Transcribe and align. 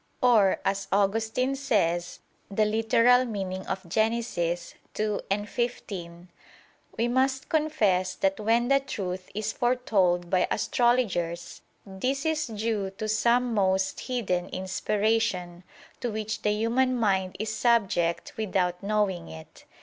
Or, 0.23 0.59
as 0.65 0.87
Augustine 0.91 1.55
says 1.55 2.21
(Gen. 2.51 2.59
ad 2.73 2.73
lit. 2.73 4.35
ii, 5.31 5.45
15): 5.45 6.29
"We 6.97 7.07
must 7.07 7.49
confess 7.49 8.15
that 8.15 8.39
when 8.39 8.67
the 8.69 8.79
truth 8.79 9.29
is 9.35 9.53
foretold 9.53 10.31
by 10.31 10.47
astrologers, 10.49 11.61
this 11.85 12.25
is 12.25 12.47
due 12.47 12.89
to 12.97 13.07
some 13.07 13.53
most 13.53 13.99
hidden 13.99 14.49
inspiration, 14.49 15.63
to 15.99 16.09
which 16.09 16.41
the 16.41 16.49
human 16.49 16.95
mind 16.97 17.35
is 17.39 17.55
subject 17.55 18.33
without 18.37 18.81
knowing 18.81 19.27
it. 19.27 19.65